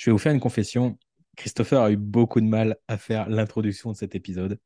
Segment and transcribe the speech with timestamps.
[0.00, 0.98] je vais vous faire une confession.
[1.36, 4.58] Christopher a eu beaucoup de mal à faire l'introduction de cet épisode.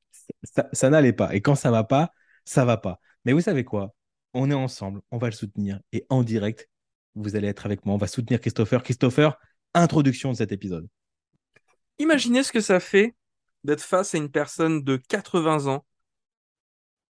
[0.73, 1.35] Ça, n'allait pas.
[1.35, 2.13] Et quand ça va pas,
[2.45, 3.01] ça va pas.
[3.25, 3.97] Mais vous savez quoi?
[4.33, 5.81] On est ensemble, on va le soutenir.
[5.93, 6.71] Et en direct,
[7.17, 7.97] vous allez être avec moi.
[7.97, 8.85] On va soutenir Christopher.
[8.85, 9.37] Christopher,
[9.75, 10.87] introduction de cet épisode.
[11.99, 13.17] Imaginez ce que ça fait
[13.65, 15.85] d'être face à une personne de 80 ans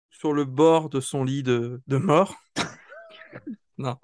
[0.08, 2.36] sur le bord de son lit de, de mort.
[3.76, 3.98] non.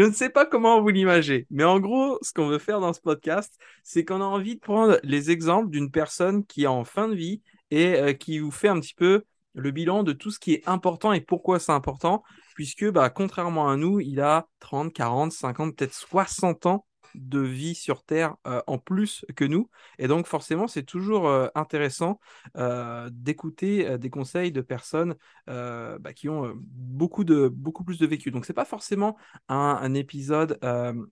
[0.00, 2.94] Je ne sais pas comment vous l'imagez, mais en gros, ce qu'on veut faire dans
[2.94, 6.84] ce podcast, c'est qu'on a envie de prendre les exemples d'une personne qui est en
[6.84, 10.30] fin de vie et euh, qui vous fait un petit peu le bilan de tout
[10.30, 12.22] ce qui est important et pourquoi c'est important,
[12.54, 17.74] puisque bah, contrairement à nous, il a 30, 40, 50, peut-être 60 ans de vie
[17.74, 19.68] sur Terre euh, en plus que nous.
[19.98, 22.20] Et donc forcément, c'est toujours euh, intéressant
[22.56, 25.14] euh, d'écouter des conseils de personnes
[25.46, 28.30] bah, qui ont beaucoup, de, beaucoup plus de vécu.
[28.30, 29.16] Donc c'est pas forcément
[29.48, 30.58] un, épisode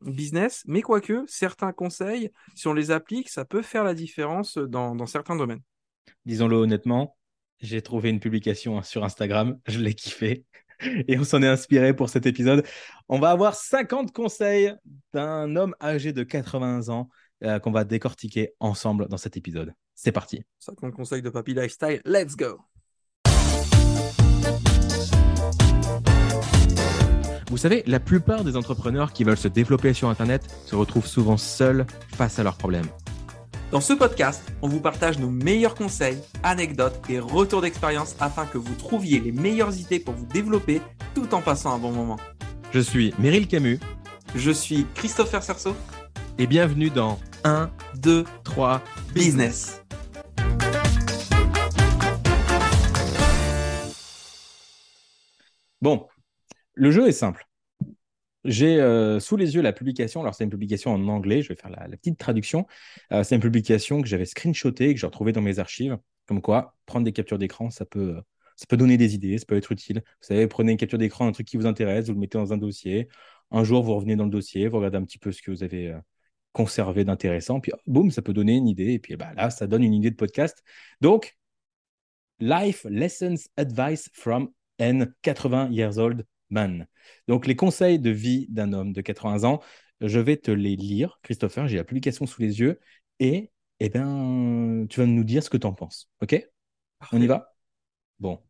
[0.03, 4.95] business, mais quoique certains conseils, si on les applique, ça peut faire la différence dans,
[4.95, 5.63] dans certains domaines.
[6.25, 7.17] Disons-le honnêtement,
[7.61, 10.45] j'ai trouvé une publication sur Instagram, je l'ai kiffé
[10.81, 12.65] et on s'en est inspiré pour cet épisode.
[13.09, 14.75] On va avoir 50 conseils
[15.13, 17.09] d'un homme âgé de 80 ans
[17.45, 19.73] euh, qu'on va décortiquer ensemble dans cet épisode.
[19.95, 20.43] C'est parti.
[20.61, 22.61] 50 conseils de Papy Lifestyle, let's go.
[27.51, 31.39] Vous savez, la plupart des entrepreneurs qui veulent se développer sur Internet se retrouvent souvent
[31.39, 32.87] seuls face à leurs problèmes.
[33.71, 38.57] Dans ce podcast, on vous partage nos meilleurs conseils, anecdotes et retours d'expérience afin que
[38.57, 40.81] vous trouviez les meilleures idées pour vous développer
[41.15, 42.17] tout en passant un bon moment.
[42.73, 43.79] Je suis Meryl Camus.
[44.35, 45.77] Je suis Christopher Cerceau.
[46.39, 49.83] Et bienvenue dans 1, 2, 3 Business.
[55.83, 56.07] Bon,
[56.73, 57.48] le jeu est simple.
[58.49, 60.23] J'ai euh, sous les yeux la publication.
[60.23, 61.43] Alors, c'est une publication en anglais.
[61.43, 62.67] Je vais faire la, petite traduction.
[63.13, 65.99] Euh, c'est une publication que j'avais screenshotée, que j'ai retrouvée dans mes archives.
[66.27, 68.17] Comme quoi, prendre des captures d'écran, ça peut,
[68.57, 70.03] ça peut donner des idées, ça peut être utile.
[70.05, 72.53] Vous savez, prenez une capture d'écran, un truc qui vous intéresse, vous le mettez dans
[72.55, 73.09] un dossier.
[73.51, 75.63] Un jour, vous revenez dans le dossier, vous regardez un petit peu ce que vous
[75.63, 75.99] avez euh,
[76.53, 77.61] conservé d'intéressant.
[77.61, 78.95] Puis, boum, ça peut donner une idée.
[78.95, 80.63] Et puis, bah, là, ça donne une idée de podcast.
[81.03, 81.37] Donc,
[82.41, 86.87] Life Lessons Advice from N 80 Years Old Man.
[87.27, 89.61] Donc, les conseils de vie d'un homme de 80 ans,
[90.01, 91.19] je vais te les lire.
[91.23, 92.81] Christopher, j'ai la publication sous les yeux.
[93.21, 93.51] Et
[93.81, 96.11] eh ben, tu vas nous dire ce que tu en penses.
[96.21, 96.41] OK?
[97.13, 97.55] On y va?
[98.19, 98.43] Bon.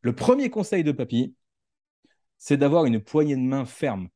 [0.00, 1.36] Le premier conseil de papy,
[2.38, 4.08] c'est d'avoir une poignée de main ferme.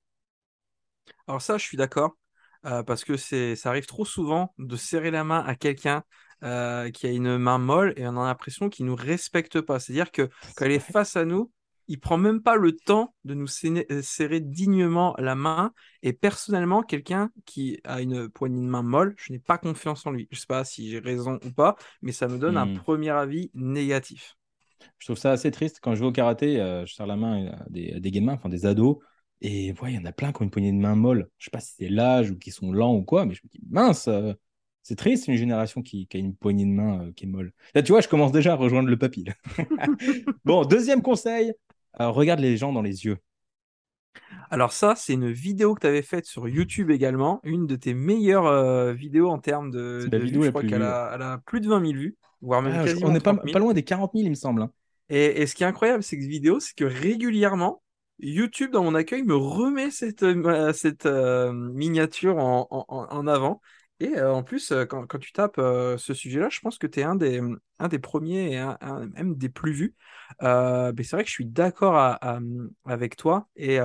[1.28, 2.16] Alors ça, je suis d'accord.
[2.64, 6.02] Euh, parce que ça arrive trop souvent de serrer la main à quelqu'un
[6.42, 9.78] euh, qui a une main molle et on a l'impression qu'il ne nous respecte pas.
[9.78, 11.52] C'est-à-dire que quand elle est face à nous,
[11.88, 15.72] il prend même pas le temps de nous euh, serrer dignement la main.
[16.02, 20.10] Et personnellement, quelqu'un qui a une poignée de main molle, je n'ai pas confiance en
[20.10, 20.28] lui.
[20.30, 22.78] Je sais pas si j'ai raison ou pas, mais ça me donne un hmm.
[22.78, 24.36] premier avis négatif.
[24.98, 25.78] Je trouve ça assez triste.
[25.82, 28.48] Quand je vais au karaté, euh, je serre la main à des, des gamins, enfin
[28.48, 28.98] des ados,
[29.42, 31.28] et il y en a plein qui ont une poignée de main molle.
[31.38, 33.50] Je sais pas si c'est l'âge ou qui sont lents ou quoi, mais je me
[33.50, 34.32] dis, mince, euh,
[34.82, 37.52] c'est triste, une génération qui, a une poignée de main qui est molle.
[37.74, 39.24] Là, tu vois, je commence déjà à rejoindre le papy.
[40.44, 41.52] bon, deuxième conseil,
[41.98, 43.18] regarde les gens dans les yeux.
[44.50, 47.94] Alors ça, c'est une vidéo que tu avais faite sur YouTube également, une de tes
[47.94, 51.92] meilleures euh, vidéos en termes de, vidéo Je crois qu'elle a, plus de 20 000
[51.92, 54.62] vues, voire même ah, On n'est pas, loin des 40 000, il me semble.
[54.62, 54.70] Hein.
[55.08, 57.82] Et, ce qui est incroyable, c'est que cette vidéo, c'est que régulièrement,
[58.18, 63.60] YouTube, dans mon accueil, me remet cette, euh, cette euh, miniature en, avant.
[63.98, 67.40] Et en plus, quand, tu tapes ce sujet-là, je pense que tu es un des,
[67.78, 68.64] un des premiers et
[69.14, 69.94] même des plus vus.
[70.40, 72.18] mais c'est vrai que je suis d'accord
[72.84, 73.48] avec toi.
[73.56, 73.80] Et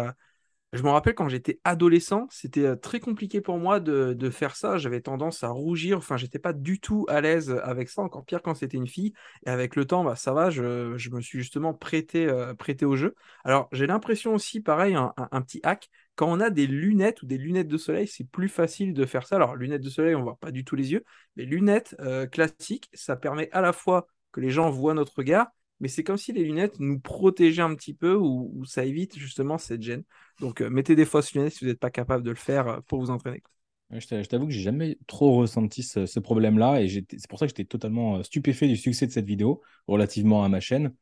[0.73, 4.77] je me rappelle quand j'étais adolescent, c'était très compliqué pour moi de, faire ça.
[4.77, 5.97] J'avais tendance à rougir.
[5.97, 8.01] Enfin, j'étais pas du tout à l'aise avec ça.
[8.01, 9.13] Encore pire quand c'était une fille.
[9.45, 10.49] Et avec le temps, bah, ça va.
[10.49, 13.15] Je, me suis justement prêté, prêté au jeu.
[13.43, 15.89] Alors, j'ai l'impression aussi, pareil, un, petit hack.
[16.15, 19.25] Quand on a des lunettes ou des lunettes de soleil, c'est plus facile de faire
[19.25, 19.37] ça.
[19.37, 21.03] Alors, lunettes de soleil, on voit pas du tout les yeux.
[21.35, 21.95] Mais lunettes
[22.31, 25.47] classiques, ça permet à la fois que les gens voient notre regard
[25.81, 29.57] mais c'est comme si les lunettes nous protégeaient un petit peu ou, ça évite justement
[29.57, 30.03] cette gêne.
[30.39, 32.79] Donc euh, mettez des fausses lunettes si vous n'êtes pas capable de le faire euh,
[32.87, 33.41] pour vous entraîner.
[33.89, 37.65] Je t'avoue que j'ai jamais trop ressenti ce, problème-là et c'est pour ça que j'étais
[37.65, 40.93] totalement euh, stupéfait du succès de cette vidéo relativement à ma chaîne.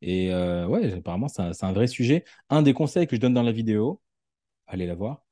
[0.00, 2.24] Et ouais, apparemment, c'est un, vrai sujet.
[2.48, 4.00] Un des conseils que je donne dans la vidéo,
[4.70, 5.22] allez la voir,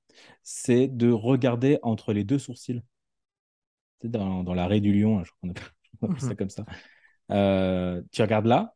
[0.42, 2.82] c'est de regarder entre les deux sourcils.
[4.00, 6.64] C'est dans, dans l'arrêt du lion, hein, je crois qu'on appelle, ça comme ça.
[8.12, 8.74] tu regardes là,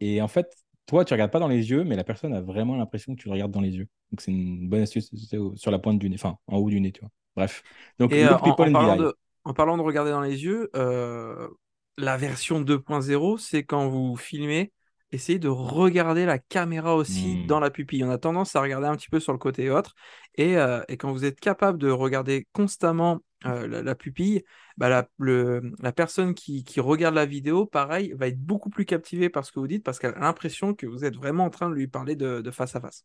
[0.00, 0.54] et en fait,
[0.86, 3.28] toi, tu regardes pas dans les yeux, mais la personne a vraiment l'impression que tu
[3.28, 3.88] le regardes dans les yeux.
[4.10, 5.10] Donc, c'est une bonne astuce
[5.54, 7.10] sur la pointe du nez, enfin, en haut du nez, tu vois.
[7.36, 7.62] Bref.
[7.98, 9.14] Donc, Et euh, en, parlant de,
[9.44, 11.48] en, parlant de, regarder dans les yeux, euh,
[11.96, 14.72] la version 2.0, c'est quand vous filmez,
[15.12, 17.46] essayez de regarder la caméra aussi hmm.
[17.46, 18.04] dans la pupille.
[18.04, 19.94] On a tendance à regarder un petit peu sur le côté autre.
[20.36, 24.42] Et, euh, et quand vous êtes capable de regarder constamment euh, la, pupille,
[24.76, 28.84] bah la, le, la, personne qui, qui, regarde la vidéo, pareil, va être beaucoup plus
[28.84, 31.50] captivée par ce que vous dites parce qu'elle a l'impression que vous êtes vraiment en
[31.50, 33.04] train de lui parler de, de face à face.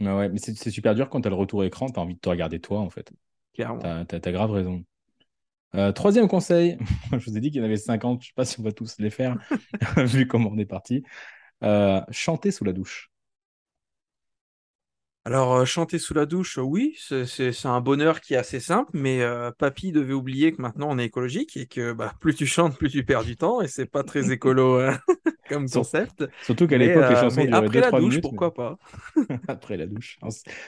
[0.00, 2.20] ouais, mais c'est super dur quand tu as le retour écran, tu as envie de
[2.20, 3.12] te regarder toi en fait.
[3.54, 4.04] Clairement.
[4.04, 4.84] Tu as, grave raison.
[5.74, 6.78] Euh, troisième conseil,
[7.12, 8.62] je vous ai dit qu'il y en avait 50, je ne sais pas si on
[8.62, 9.36] va tous les faire,
[9.96, 11.02] vu comment on est parti.
[11.62, 13.10] Euh, chanter sous la douche.
[15.26, 19.22] Alors, euh, chanter sous la douche, oui, c'est un bonheur qui est assez simple, mais
[19.22, 22.76] euh, papy devait oublier que maintenant on est écologique et que bah, plus tu chantes,
[22.76, 24.98] plus tu perds du temps, et c'est pas très écolo hein,
[25.48, 26.26] comme concept.
[26.42, 28.76] Surtout qu'à l'époque, les euh, chansons duraient après la douche, pourquoi pas?
[29.48, 30.18] Après la douche.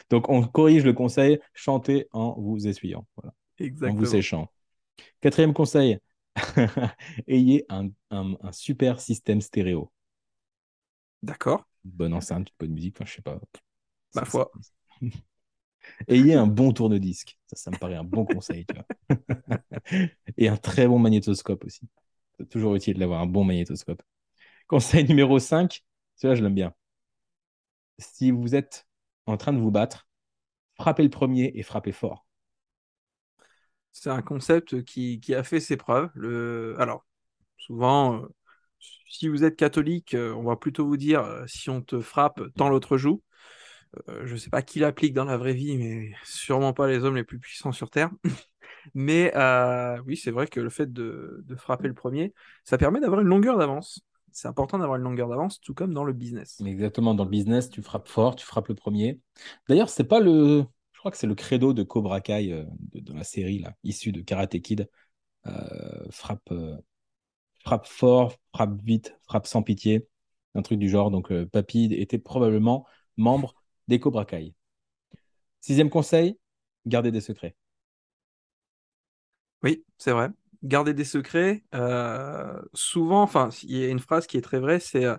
[0.09, 3.35] Donc, on corrige le conseil, chantez en vous essuyant, voilà.
[3.59, 3.93] Exactement.
[3.93, 4.51] en vous séchant.
[5.21, 5.99] Quatrième conseil,
[7.29, 9.91] ayez un, un super système stéréo.
[11.23, 11.65] D'accord.
[11.85, 13.39] Bonne enceinte, bonne musique, enfin, je sais pas.
[14.15, 14.51] Ma foi.
[16.09, 17.39] Ayez un bon tourne-disque.
[17.47, 18.67] Ça, ça me paraît un bon conseil.
[18.67, 18.87] Tu vois.
[20.37, 21.89] Et un très bon magnétoscope aussi.
[22.39, 24.03] C'est toujours utile d'avoir un bon magnétoscope.
[24.69, 25.85] Conseil numéro 5,
[26.17, 26.75] celui-là, je l'aime bien.
[27.99, 28.87] Si vous êtes
[29.27, 30.09] en train de vous battre,
[30.77, 32.26] frappez le premier et frappez fort.
[33.99, 36.11] C'est un concept qui, a fait ses preuves.
[36.79, 37.07] Alors,
[37.57, 38.29] souvent, euh,
[39.09, 42.43] si vous êtes catholique, euh, on va plutôt vous dire euh, si on te frappe,
[42.57, 43.23] tends l'autre joue.
[44.25, 47.17] Je ne sais pas qui l'applique dans la vraie vie, mais sûrement pas les hommes
[47.17, 48.11] les plus puissants sur Terre.
[48.95, 49.33] mais
[50.05, 52.35] oui, c'est vrai que le fait de, frapper le premier,
[52.65, 54.03] ça permet d'avoir une longueur d'avance.
[54.31, 56.61] C'est important d'avoir une longueur d'avance, tout comme dans le business.
[56.67, 59.19] Exactement, dans le business, tu frappes fort, tu frappes le premier.
[59.67, 60.67] D'ailleurs, c'est pas le,
[61.07, 64.21] crois que c'est le credo de Cobra Kai euh, de, la série là, issue de
[64.23, 64.89] Karate Kid.
[66.11, 66.53] frappe,
[67.65, 70.09] frappe fort, frappe vite, frappe sans pitié,
[70.55, 71.13] un truc du genre.
[71.13, 72.87] Donc, Papy était probablement
[73.17, 73.55] membre
[73.87, 74.27] des Cobra
[75.61, 76.39] Sixième conseil,
[76.87, 77.55] garder des secrets.
[79.63, 80.31] Oui, c'est vrai.
[80.63, 84.81] Garder des secrets, euh, souvent, enfin, il y a une phrase qui est très vraie,
[84.81, 85.17] c'est euh,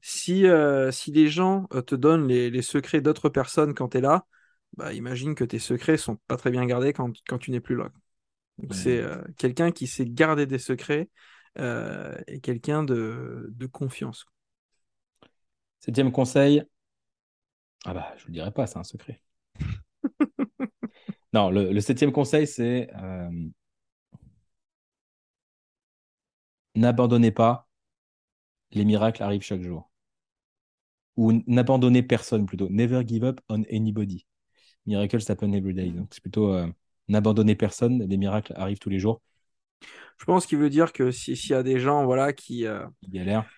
[0.00, 4.24] si, euh, si les gens te donnent les, secrets d'autres personnes quand tu es là,
[4.76, 7.90] bah, imagine que tes secrets sont pas très bien gardés quand, tu n'es plus là.
[8.70, 9.02] c'est
[9.36, 11.08] quelqu'un qui sait garder des secrets
[11.58, 14.26] et quelqu'un de, de confiance.
[15.80, 16.62] Septième conseil,
[17.84, 19.20] ah bah, je ne le dirai pas, c'est un secret.
[21.32, 23.48] non, le, septième conseil, c'est euh,
[26.74, 27.68] n'abandonnez pas,
[28.72, 29.90] les miracles arrivent chaque jour.
[31.16, 32.68] Ou n'abandonnez personne plutôt.
[32.70, 34.26] Never give up on anybody.
[34.90, 35.90] Miracles happen every day.
[35.90, 36.66] Donc c'est plutôt euh,
[37.10, 39.20] n'abandonnez personne, les miracles arrivent tous les jours.
[40.18, 43.10] Je pense qu'il veut dire que s'il y a des gens voilà, qui, euh, qui
[43.10, 43.48] galèrent,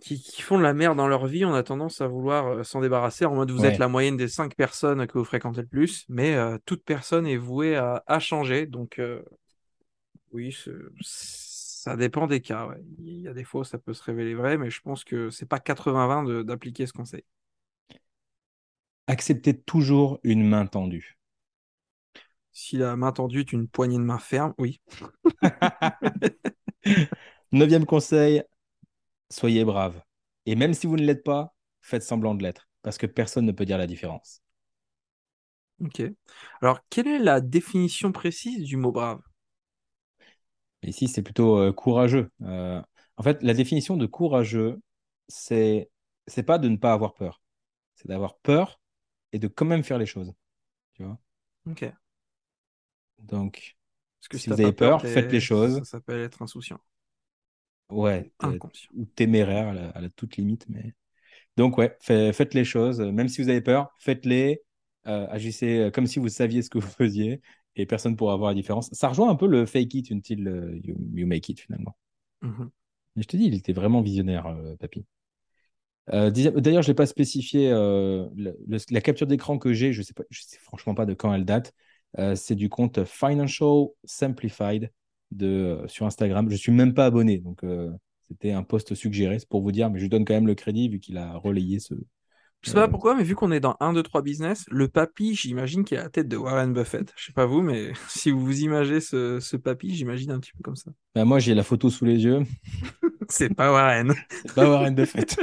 [0.00, 2.80] qui, font de la merde dans leur vie, on a tendance à vouloir euh, s'en
[2.80, 6.04] débarrasser en mode vous êtes la moyenne des cinq personnes que vous fréquentez le plus,
[6.08, 8.66] mais euh, toute personne est vouée à, changer.
[8.66, 9.00] Donc,
[10.32, 10.56] oui,
[11.00, 12.68] ça dépend des cas.
[12.98, 15.30] Il y a des fois où ça peut se révéler vrai, mais je pense que
[15.30, 17.24] c'est pas 80-20 d'appliquer ce conseil.
[19.06, 21.16] Acceptez toujours une main tendue.
[22.52, 24.80] Si la main tendue est une poignée de main ferme, oui.
[27.52, 28.42] Neuvième conseil,
[29.30, 30.00] soyez brave.
[30.46, 33.52] Et même si vous ne l'êtes pas, faites semblant de l'être, parce que personne ne
[33.52, 34.42] peut dire la différence.
[35.80, 36.02] Ok.
[36.60, 39.20] Alors, quelle est la définition précise du mot brave?
[40.82, 42.30] Ici, c'est plutôt euh, courageux.
[42.42, 42.82] Euh,
[43.16, 44.80] en fait, la définition de courageux,
[45.28, 45.90] c'est
[46.26, 47.42] c'est pas de ne pas avoir peur,
[47.96, 48.80] c'est d'avoir peur
[49.32, 50.32] et de quand même faire les choses.
[50.94, 51.18] Tu vois
[51.66, 51.90] Ok.
[53.18, 53.76] Donc,
[54.28, 55.78] que si, vous avez peur, faites les choses.
[55.78, 56.80] Ça s'appelle être insouciant.
[57.90, 58.32] Ouais,
[58.94, 60.66] ou téméraire à la, toute limite.
[60.68, 60.94] Mais...
[61.56, 63.00] Donc, ouais, faites les choses.
[63.00, 64.62] Même si vous avez peur, faites-les.
[65.08, 67.42] Euh, agissez euh, comme si vous saviez ce que vous faisiez
[67.74, 68.88] et personne ne pourra voir la différence.
[68.92, 71.96] Ça rejoint un peu le fake it until euh, you, make it finalement.
[72.40, 72.70] Mhm.
[73.16, 75.04] je te dis, il était vraiment visionnaire, Papy.
[76.08, 77.70] D'ailleurs, je l'ai pas spécifié.
[77.70, 81.32] la capture d'écran que j'ai, je ne sais, pas, je sais franchement pas de quand
[81.32, 81.72] elle date.
[82.34, 84.90] c'est du compte Financial Simplified
[85.32, 86.48] de, euh, sur Instagram.
[86.50, 87.90] Je suis même pas abonné, donc euh,
[88.28, 90.88] c'était un post suggéré, c'est pour vous dire, mais je donne quand même le crédit
[90.88, 91.94] vu qu'il a relayé ce.
[92.60, 94.86] Je sais pas euh, pourquoi, mais vu qu'on est dans 1, 2, 3 business, le
[94.86, 97.12] papy, j'imagine qu'il a la tête de Warren Buffett.
[97.16, 100.52] Je sais pas vous, mais si vous vous imaginez ce, ce papy, j'imagine un petit
[100.52, 100.92] peu comme ça.
[101.16, 102.42] Bah moi, j'ai la photo sous les yeux.
[103.28, 104.14] c'est pas Warren.
[104.30, 105.36] c'est pas Warren Buffett.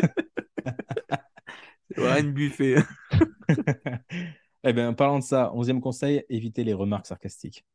[1.98, 2.75] Warren Buffet.
[4.63, 7.65] eh bien, en parlant de ça, onzième conseil, évitez les remarques sarcastiques.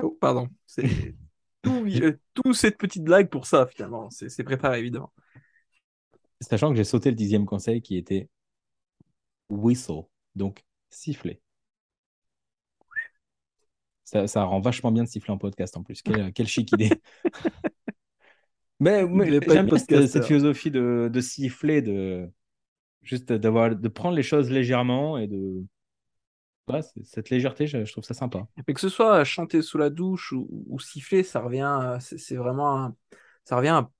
[0.00, 0.48] Oh, pardon.
[0.66, 0.82] C'est
[1.62, 4.08] tout, euh, tout cette petite blague pour ça, finalement.
[4.10, 5.12] C'est préparé, évidemment.
[6.40, 8.28] Sachant que j'ai sauté le dixième conseil qui était
[9.50, 10.02] whistle,
[10.36, 11.42] donc siffler.
[14.04, 16.02] Ça, ça, rend vachement bien de siffler en podcast en plus.
[16.02, 16.90] Quelle, quelle chic idée.
[18.80, 22.28] mais, j'aime bien cette, cette, philosophie de, de siffler, de
[23.02, 25.64] juste d'avoir de prendre les choses légèrement et de
[27.04, 28.46] cette légèreté, je, trouve ça sympa.
[28.68, 32.96] Et que ce soit chanter sous la douche ou, siffler, ça revient, c'est vraiment,
[33.44, 33.90] ça revient à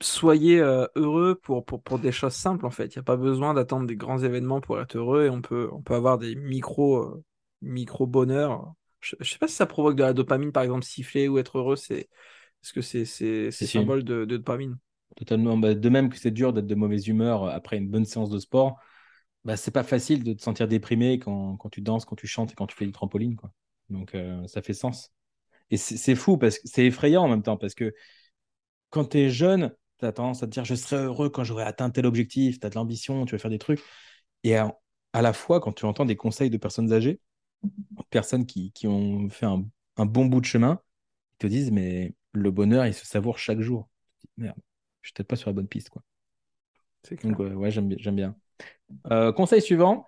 [0.00, 2.94] soyez euh, heureux pour, pour, pour, des choses simples en fait.
[2.94, 5.70] Il n'y a pas besoin d'attendre des grands événements pour être heureux et on peut,
[5.72, 7.24] on peut avoir des micro, euh,
[7.62, 8.74] micro bonheurs.
[9.00, 11.58] Je, ne sais pas si ça provoque de la dopamine par exemple siffler ou être
[11.58, 12.08] heureux, c'est
[12.62, 14.76] est-ce que c'est c'est symbole de, de, dopamine.
[15.16, 15.56] Totalement.
[15.56, 18.38] Bah, de même que c'est dur d'être de mauvaise humeur après une bonne séance de
[18.38, 18.78] sport
[19.44, 22.52] bah, c'est pas facile de te sentir déprimé quand, quand, tu danses, quand tu chantes
[22.52, 23.36] et quand tu fais du trampoline.
[23.36, 23.52] Quoi.
[23.90, 25.12] Donc, euh, ça fait sens.
[25.70, 27.94] Et c'est fou parce que c'est effrayant en même temps parce que
[28.90, 31.64] quand tu es jeune, tu as tendance à te dire je serai heureux quand j'aurai
[31.64, 33.80] atteint tel objectif, tu as de l'ambition, tu veux faire des trucs.
[34.44, 34.72] Et à,
[35.14, 37.20] la fois, quand tu entends des conseils de personnes âgées,
[38.10, 39.64] personnes qui, qui ont fait un,
[39.96, 40.80] un, bon bout de chemin,
[41.34, 43.88] ils te disent mais le bonheur, il se savoure chaque jour.
[44.36, 44.58] Merde,
[45.04, 45.90] je suis peut-être pas sur la bonne piste.
[45.90, 46.02] Quoi.
[47.22, 48.34] Donc, ouais, ouais j'aime bien.
[49.10, 50.06] Euh, conseil suivant.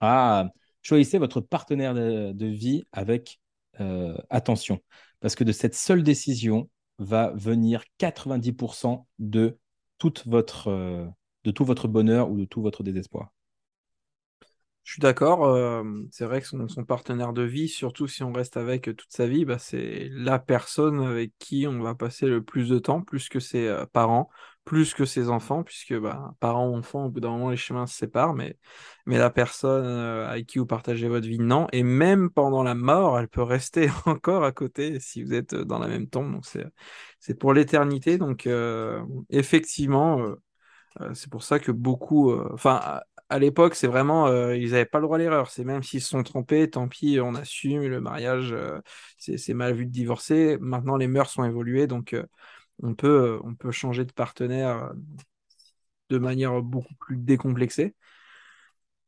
[0.00, 0.48] Ah,
[0.80, 3.40] choisissez votre partenaire de, vie avec
[3.80, 4.78] euh, attention.
[5.20, 9.58] Parce que de cette seule décision va venir 90% de,
[9.98, 11.04] toute votre, euh,
[11.42, 13.32] de tout votre bonheur ou de tout votre désespoir.
[14.84, 15.84] Je suis d'accord.
[16.10, 19.44] c'est vrai que son, partenaire de vie, surtout si on reste avec toute sa vie,
[19.44, 23.38] bah, c'est la personne avec qui on va passer le plus de temps, plus que
[23.38, 24.28] ses parents,
[24.64, 27.96] plus que ses enfants, puisque bah, parents, enfants, au bout d'un moment, les chemins se
[27.96, 28.56] séparent, mais,
[29.06, 31.66] mais la personne euh, avec qui vous partagez votre vie, non.
[31.72, 35.78] Et même pendant la mort, elle peut rester encore à côté si vous êtes dans
[35.78, 36.32] la même tombe.
[36.32, 36.66] Donc, c'est,
[37.18, 38.18] c'est pour l'éternité.
[38.18, 40.20] Donc, euh, effectivement,
[41.00, 42.32] euh, c'est pour ça que beaucoup.
[42.52, 43.00] Enfin,
[43.32, 44.28] à, l'époque, c'est vraiment.
[44.52, 45.50] ils n'avaient pas le droit à l'erreur.
[45.50, 47.82] C'est même s'ils se sont trompés, tant pis, on assume.
[47.82, 48.54] Le mariage,
[49.18, 50.58] c'est, c'est mal vu de divorcer.
[50.60, 51.86] Maintenant, les mœurs sont évoluées.
[51.86, 52.14] Donc,
[52.82, 54.92] on peut, euh, on peut changer de partenaire euh,
[56.10, 57.94] de manière beaucoup plus décomplexée.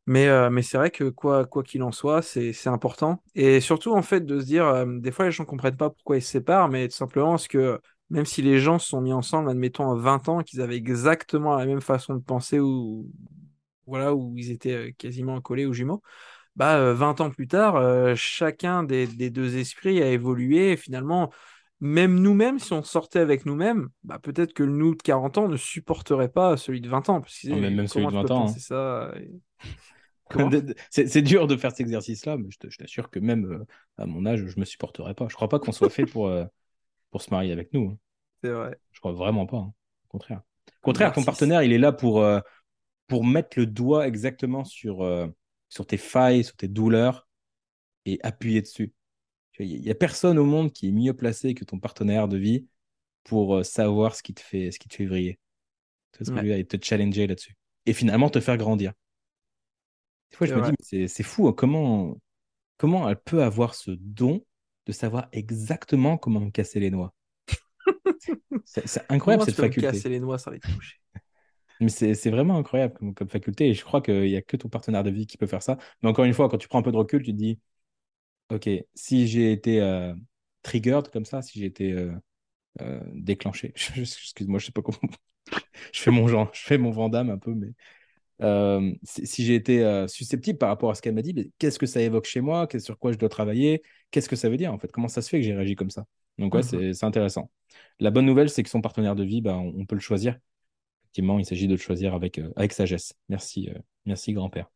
[0.07, 3.23] Mais, euh, mais c'est vrai que quoi qu'il en soit, c'est important.
[3.35, 6.19] Et surtout, en fait, de se dire, des fois, les gens ne comprennent pas pourquoi
[6.19, 9.15] ils se séparent, mais tout simplement parce que même si les gens se sont mis
[9.15, 13.11] ensemble, admettons, à 20 ans, qu'ils avaient exactement la même façon de penser, ou
[13.87, 16.03] voilà, où ils étaient quasiment collés aux jumeaux,
[16.57, 20.73] bah, 20 ans plus tard, chacun des, des, deux esprits a évolué.
[20.73, 21.31] Et finalement,
[21.81, 25.49] même nous-mêmes, si on sortait avec nous-mêmes, bah, peut-être que le nous de 40 ans
[25.49, 27.21] ne supporterait pas celui de 20 ans.
[27.21, 28.47] Parce que, même celui de 20 ans.
[30.91, 33.67] c'est dur de faire cet exercice-là, mais je t'assure que même euh,
[33.99, 35.27] à mon âge, je ne me supporterais pas.
[35.29, 36.45] Je ne crois pas qu'on soit fait pour, euh,
[37.11, 37.91] pour se marier avec nous.
[37.91, 37.99] Hein.
[38.43, 38.79] C'est vrai.
[38.93, 39.59] Je crois vraiment pas.
[39.59, 39.73] Hein.
[40.05, 40.41] Au contraire.
[40.83, 42.41] Au contraire, ton partenaire, il est là pour, euh,
[43.07, 45.07] pour mettre le doigt exactement sur,
[45.69, 47.29] sur tes failles, sur tes douleurs
[48.07, 48.93] et appuyer dessus.
[49.59, 52.67] Il n'y a personne au monde qui est mieux placé que ton partenaire de vie
[53.23, 55.39] pour euh, savoir ce qui te fait, ce qui te fait vriller.
[56.13, 57.57] Tu vois te challenger là-dessus.
[57.87, 58.93] Et finalement te faire grandir.
[60.31, 62.19] Des fois, je me dis, c'est fou, hein, comment,
[62.77, 64.45] comment elle peut avoir ce don
[64.87, 67.15] de savoir exactement comment me casser les noix?
[68.65, 69.89] c'est incroyable cette faculté.
[69.89, 70.99] casser les noix sans les toucher?
[71.81, 74.69] Mais c'est vraiment incroyable comme, comme, faculté et je crois qu'il n'y a que ton
[74.69, 75.77] partenaire de vie qui peut faire ça.
[76.03, 77.59] Mais encore une fois, quand tu prends un peu de recul, tu te dis,
[78.51, 80.15] Ok, si j'ai été euh,
[80.63, 82.13] triggered comme ça, si j'ai été euh,
[82.83, 84.99] euh, déclenché, excuse-moi, je sais pas comment.
[85.93, 87.73] je fais mon genre, je fais mon Vandame un peu, mais
[89.05, 92.27] si, j'ai été susceptible par rapport à ce qu'elle m'a dit, qu'est-ce que ça évoque
[92.27, 92.69] chez moi?
[92.79, 93.83] Sur quoi je dois travailler?
[94.11, 94.93] Qu'est-ce que ça veut dire en fait?
[94.93, 96.07] Comment ça se fait que j'ai réagi comme ça?
[96.39, 97.51] Donc ouais, mmh c'est intéressant.
[98.01, 100.37] La bonne nouvelle, c'est que son partenaire de vie, bah, on, peut le choisir.
[101.15, 103.15] Effectivement, il s'agit de le choisir avec, avec sagesse.
[103.29, 103.71] Merci,
[104.05, 104.69] merci grand-père.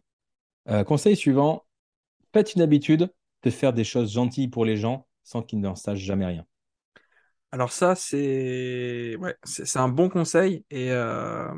[0.86, 1.64] conseil suivant,
[2.32, 5.98] faites une habitude de faire des choses gentilles pour les gens sans qu'ils n'en sachent
[5.98, 6.46] jamais rien.
[7.50, 10.64] Alors ça, c'est ouais, c'est un bon conseil.
[10.70, 11.48] Et euh,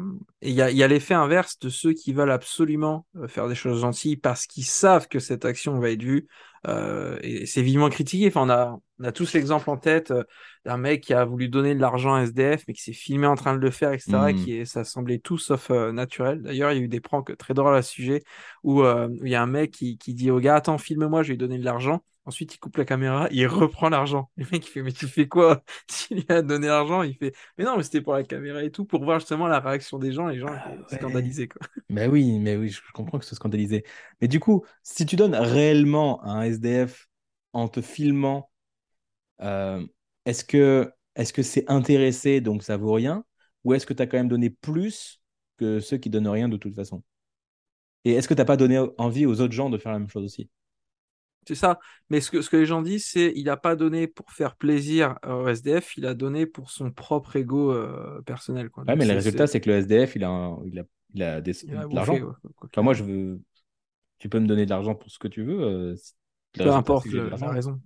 [0.41, 3.57] il y a, y a l'effet inverse de ceux qui veulent absolument euh, faire des
[3.57, 6.29] choses gentilles parce qu'ils savent que cette action va être vue.
[6.69, 8.29] Euh, et c'est vivement critiqué.
[8.29, 10.13] Enfin, on a, on a tous l'exemple en tête
[10.65, 13.35] d'un mec qui a voulu donner de l'argent à SDF, mais qui s'est filmé en
[13.35, 14.13] train de le faire, etc.
[14.13, 14.35] Mmh.
[14.35, 16.43] Qui est, ça semblait tout sauf naturel.
[16.43, 18.23] D'ailleurs, il y a eu des pranks très drôles à ce sujet
[18.63, 21.35] où il y a un mec qui, qui dit au gars Attends, filme-moi, je vais
[21.35, 24.31] lui donner de l'argent Ensuite, il coupe la caméra, il reprend l'argent.
[24.37, 25.65] Le mec, il fait, mais tu fais quoi?
[25.89, 28.71] Tu lui as donné l'argent, il fait, mais non, mais c'était pour la caméra et
[28.71, 30.29] tout, pour voir justement la réaction des gens.
[30.29, 30.97] Les gens Ah ouais.
[30.97, 31.61] scandalisés, quoi.
[31.89, 33.85] Mais oui, mais oui, je comprends que ce soit scandalisé.
[34.21, 37.09] Mais du coup, si tu donnes réellement à un SDF
[37.53, 38.49] en te filmant,
[39.43, 39.85] euh,
[40.27, 43.25] est-ce que est-ce que c'est intéressé, donc ça vaut rien,
[43.65, 45.23] ou est-ce que tu as quand même donné plus
[45.59, 47.03] que ceux qui donnent rien de toute façon?
[48.05, 50.09] Et est-ce que tu n'as pas donné envie aux autres gens de faire la même
[50.11, 50.51] chose aussi?
[51.47, 51.81] C'est ça.
[52.11, 54.57] Mais ce que, ce que les gens disent, c'est il n'a pas donné pour faire
[54.57, 58.85] plaisir au SDF, il a donné pour son propre ego euh, personnel, quoi.
[58.87, 60.83] Ouais, mais le résultat, c'est- que le SDF, il a, un- il a,
[61.15, 62.17] il a des- il a de l'argent.
[62.73, 63.41] Enfin, moi, je veux.
[64.19, 65.61] Tu peux me donner de l'argent pour ce que tu veux.
[65.63, 66.15] euh, si-
[66.59, 67.81] Peu résultat, importe le- la raison.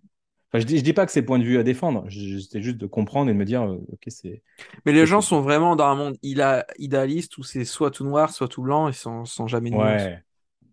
[0.53, 2.07] Enfin, je dis, je dis pas que c'est point de vue à défendre.
[2.11, 4.43] C'était juste de comprendre et de me dire, euh, ok, c'est.
[4.85, 8.49] Mais les gens sont vraiment dans un monde idéaliste où c'est soit tout noir, soit
[8.49, 9.71] tout blanc, et sans, sans jamais.
[9.71, 10.23] Ouais.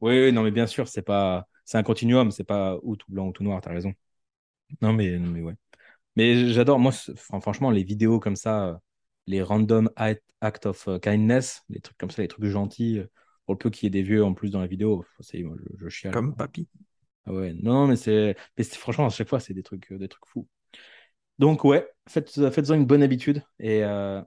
[0.01, 1.47] Oui, oui, non, mais bien sûr, c'est pas.
[1.71, 3.93] C'est un continuum, c'est pas ou tout blanc ou tout noir, t'as raison.
[4.81, 5.53] Non, mais, non, mais ouais.
[6.17, 6.91] Mais j'adore, moi,
[7.41, 8.75] franchement, les vidéos comme ça, euh,
[9.27, 13.07] les random act of euh, kindness, les trucs comme ça, les trucs gentils, euh,
[13.45, 15.33] pour le peu qu'il y ait des vieux en plus dans la vidéo, je,
[15.77, 16.13] je chiale.
[16.13, 16.67] Comme papy.
[17.25, 20.07] Ah ouais, non, mais c'est, mais c'est- franchement, à chaque fois, c'est des trucs, des
[20.07, 20.47] trucs fous.
[21.39, 23.43] Donc, ouais, faites, faites-en une bonne habitude.
[23.59, 24.21] Et, euh,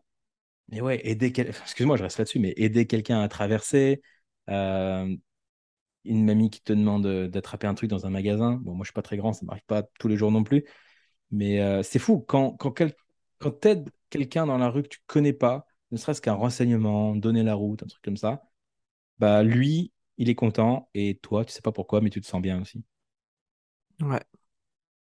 [0.73, 1.49] et ouais, aider quel...
[1.49, 4.03] Excuse-moi, je reste là-dessus, mais aider quelqu'un à traverser,
[4.51, 5.17] euh,
[6.05, 8.55] une mamie qui te demande euh, d'attraper un truc dans un magasin.
[8.63, 10.65] Bon, moi, je suis pas très grand, ça m'arrive pas tous les jours non plus.
[11.31, 12.95] Mais euh, c'est fou, quand, quand, quel...
[13.39, 17.43] quand t'aides quelqu'un dans la rue que tu connais pas, ne serait-ce qu'un renseignement, donner
[17.43, 18.43] la route, un truc comme ça,
[19.19, 22.43] bah lui, il est content et toi, tu sais pas pourquoi, mais tu te sens
[22.43, 22.85] bien aussi.
[24.01, 24.23] Ouais.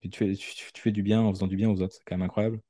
[0.02, 2.04] Tu, te fais, tu, tu fais du bien en faisant du bien aux autres, c'est
[2.06, 2.62] quand même incroyable.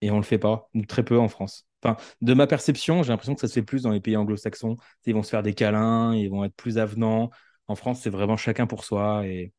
[0.00, 1.67] Et on le fait pas, ou très peu en France.
[1.82, 4.76] Enfin, de ma perception, j'ai l'impression que ça se fait plus dans les pays anglo-saxons.
[5.06, 7.30] Ils vont se faire des câlins, ils vont être plus avenants.
[7.68, 9.52] En France, c'est vraiment chacun pour soi et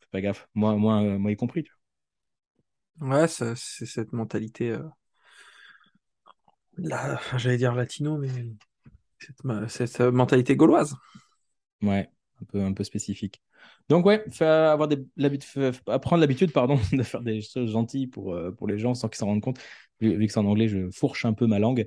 [0.00, 0.48] fais pas gaffe.
[0.54, 1.64] Moi, moi, euh, moi y compris.
[1.64, 1.72] tu
[3.00, 4.82] Ouais, c'est cette mentalité, euh,
[6.76, 8.28] la- enfin, j'allais dire latino, mais
[9.20, 10.96] cette, cette, euh, mentalité gauloise.
[11.82, 12.08] Ouais,
[12.40, 13.42] un peu, un peu spécifique.
[13.88, 15.04] Donc ouais, avoir des,
[15.88, 19.18] apprendre l'habitude, pardon, de faire des choses gentilles pour, euh, pour les gens sans qu'ils
[19.18, 19.58] s'en rendent compte.
[20.04, 21.86] Vu, que c'est en anglais, je fourche un peu ma langue,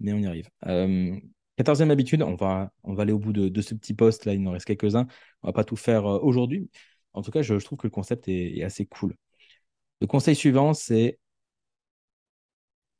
[0.00, 0.48] mais on y arrive.
[0.66, 1.16] Euh,
[1.56, 4.34] quatorzième habitude, on va, on va aller au bout de, de ce petit post là,
[4.34, 5.06] il nous reste quelques-uns.
[5.42, 6.70] On va pas tout faire euh, aujourd'hui.
[7.14, 9.14] En tout cas, je, je trouve que le concept est, est assez cool.
[10.00, 11.18] Le conseil suivant, c'est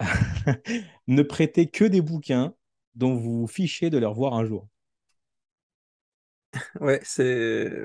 [1.06, 2.54] ne prêtez que des bouquins
[2.94, 4.68] dont vous vous fichez de les revoir un jour.
[6.80, 7.82] Ouais, c'est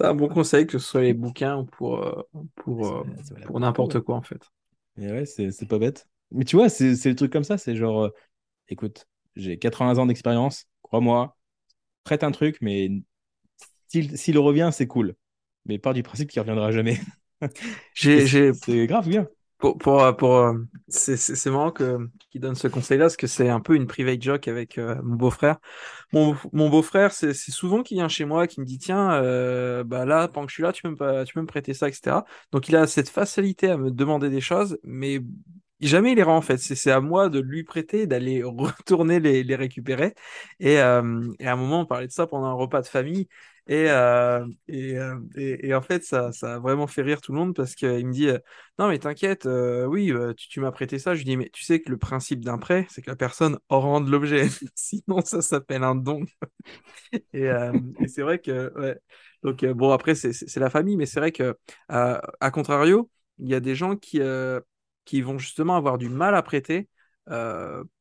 [0.00, 2.22] un bon conseil, que ce soit les bouquins ou pour, euh,
[2.56, 3.04] pour,
[3.46, 4.42] pour n'importe quoi, en fait.
[5.00, 6.08] Et ouais, c'est pas bête.
[6.30, 8.10] Mais tu vois, c'est le truc comme ça, c'est genre, euh,
[8.68, 9.06] écoute,
[9.36, 11.36] j'ai 80 ans d'expérience, crois-moi,
[12.04, 12.90] prête un truc, mais
[13.88, 15.14] s'il revient, c'est cool.
[15.66, 17.00] Mais pars du principe qu'il reviendra jamais.
[17.94, 19.28] C'est grave bien.
[19.58, 20.54] Pour, pour, euh, pour, euh,
[20.88, 21.98] c'est marrant que,
[22.30, 25.16] qu'il donne ce conseil-là, parce que c'est un peu une private joke avec euh, mon
[25.16, 25.58] beau-frère.
[26.12, 30.04] Mon, mon beau-frère, c'est souvent qu'il vient chez moi, qui me dit, tiens, euh, bah
[30.06, 32.24] là, pendant que je suis là, tu peux me, tu peux me prêter ça, etc.
[32.52, 35.20] Donc il a cette facilité à me demander des choses, mais
[35.80, 36.58] jamais il les rend en fait.
[36.58, 40.14] C'est c'est à moi de lui prêter, d'aller retourner les, les récupérer.
[40.60, 43.28] Et, euh, et à un moment, on parlait de ça pendant un repas de famille.
[43.68, 47.38] Et, euh, euh, et, et en fait, ça, ça a vraiment fait rire tout le
[47.38, 48.38] monde parce qu'il me dit, euh,
[48.78, 51.14] non mais t'inquiète, oui, tu, m'as prêté ça.
[51.14, 53.58] Je lui dis, mais tu sais que le principe d'un prêt, c'est que la personne
[53.68, 54.48] rende l'objet.
[54.74, 56.24] Sinon, ça s'appelle un don.
[57.34, 57.50] Et,
[58.08, 58.98] c'est vrai que.
[59.42, 61.56] Donc, bon, après, c'est la famille, mais c'est vrai que,
[61.88, 64.20] à contrario, il y a des gens qui,
[65.04, 66.88] qui vont justement avoir du mal à prêter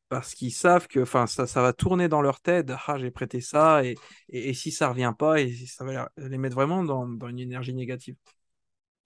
[0.10, 2.72] parce qu'ils savent que enfin, ça, ça va tourner dans leur tête.
[2.88, 3.96] Ah, j'ai prêté ça, et,
[4.30, 7.74] et, si ça revient pas, et ça va les mettre vraiment dans, dans une énergie
[7.74, 8.16] négative.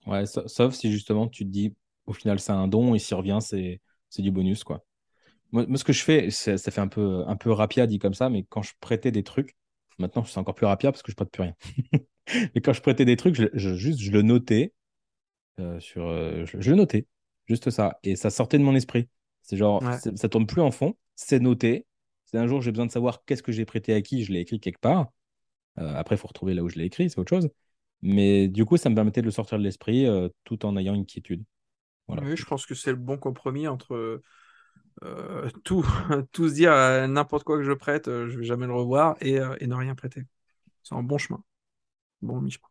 [0.06, 1.74] Ouais, sa- sauf si justement tu te dis,
[2.06, 3.80] au final, c'est un don et s'il revient, c'est
[4.18, 4.84] du bonus, quoi.
[5.52, 8.30] Moi, ce que je fais, ça fait un peu, un peu rapia dit comme ça,
[8.30, 9.56] mais quand je prêtais des trucs,
[9.98, 11.54] maintenant, c'est encore plus rapia parce que je prête plus rien.
[12.54, 14.72] Mais quand je prêtais des trucs, je, juste, je le notais
[15.60, 17.06] euh, sur, euh, je le notais,
[17.48, 19.08] juste ça, et ça sortait de mon esprit.
[19.42, 20.02] C'est genre, Ouais.
[20.16, 21.86] ça tourne plus en fond, c'est noté.
[22.26, 24.40] C'est un jour, j'ai besoin de savoir qu'est-ce que j'ai prêté à qui, je l'ai
[24.40, 25.12] écrit quelque part.
[25.78, 27.50] Euh, après, il faut retrouver là où je l'ai écrit, c'est autre chose.
[28.02, 30.94] Mais du coup, ça me permettait de le sortir de l'esprit euh, tout en ayant
[30.94, 31.44] une quiétude.
[32.08, 32.22] Voilà.
[32.22, 34.20] Oui, je pense que c'est le bon compromis entre
[35.04, 35.86] euh, tout,
[36.32, 36.72] tout se dire
[37.08, 40.24] n'importe quoi que je prête, je vais jamais le revoir, et, et ne rien prêter.
[40.82, 41.42] C'est un bon chemin.
[42.22, 42.68] Bon mi-chemin.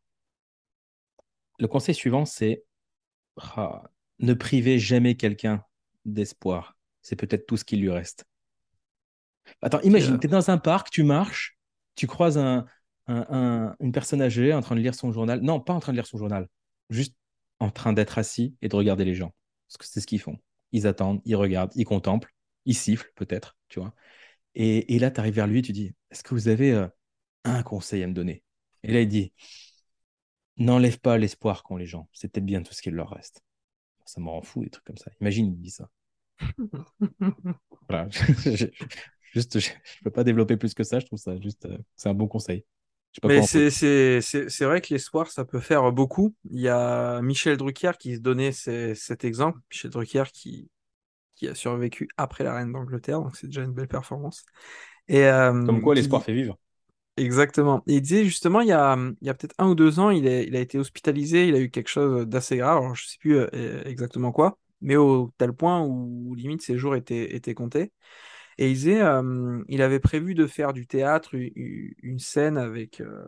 [1.60, 2.66] Le conseil suivant, c'est
[3.38, 3.84] ah,
[4.20, 5.64] ne privez jamais quelqu'un
[6.06, 6.78] d'espoir.
[7.02, 8.26] C'est peut-être tout ce qui lui reste.
[9.62, 11.58] Attends, imagine, tu es dans un parc, tu marches,
[11.96, 12.66] tu croises un,
[13.08, 15.42] un- un- une personne âgée en train de lire son journal.
[15.42, 16.48] Non, pas en train de lire son journal,
[16.90, 17.16] juste
[17.60, 19.34] en train d'être assis et de regarder les gens.
[19.68, 20.38] Parce que c'est ce qu'ils font.
[20.72, 22.34] Ils attendent, ils regardent, ils contemplent,
[22.66, 23.94] ils sifflent peut-être, tu vois.
[24.56, 26.88] Et, et là, tu arrives vers lui et tu dis, est-ce que vous avez euh,
[27.44, 28.44] un conseil à me donner?
[28.84, 29.34] Et là, il dit,
[30.56, 32.08] n'enlève pas l'espoir qu'ont les gens.
[32.14, 33.42] C'est peut-être bien tout ce qu'il leur reste.
[34.12, 35.12] Ça me rend fou, des trucs comme ça.
[35.22, 35.90] Imagine, il me dit ça.
[37.90, 38.10] Voilà.
[39.34, 41.00] Juste, je ne peux pas développer plus que ça.
[41.00, 42.66] Je trouve ça juste, euh, c'est un bon conseil.
[43.22, 46.36] Quoi Mais c'est vrai que l'espoir, ça peut faire beaucoup.
[46.50, 49.60] Il y a Michel Drucker qui se donnait ces- cet exemple.
[49.72, 50.70] Michel Drucker qui,
[51.36, 54.46] qui a survécu après la reine d'Angleterre, donc c'est déjà une belle performance.
[55.08, 55.26] Et
[55.64, 56.58] Comme euh, quoi, qui l'espoir dit fait vivre.
[57.24, 57.84] Exactement.
[57.88, 60.28] Il disait justement, il y a, il y a peut-être un ou deux ans, il
[60.28, 64.32] a, été hospitalisé, il a eu quelque chose d'assez grave, je sais plus euh, exactement
[64.32, 67.92] quoi, mais au tel point où limite ses jours étaient, étaient comptés.
[68.58, 73.26] Et il disait, euh, il avait prévu de faire du théâtre, une scène avec, euh,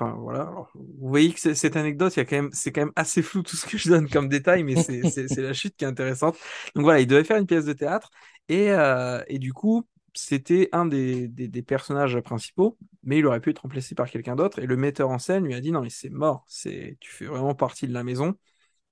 [0.00, 0.52] Enfin, voilà.
[0.74, 4.08] Vous voyez que cette anecdote, c'est quand même assez flou tout ce que je donne
[4.08, 6.36] comme détail, mais c'est la chute qui est intéressante.
[6.76, 8.10] Donc voilà, il devait faire une pièce de théâtre
[8.48, 9.84] et, euh, et du coup,
[10.18, 14.36] c'était un des, des, des personnages principaux, mais il aurait pu être remplacé par quelqu'un
[14.36, 14.58] d'autre.
[14.58, 17.26] Et le metteur en scène lui a dit non, mais c'est mort, c'est, tu fais
[17.26, 18.34] vraiment partie de la maison.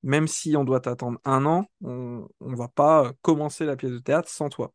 [0.03, 3.99] Même si on doit t'attendre un an, on, on va pas commencer la pièce de
[3.99, 4.73] théâtre sans toi.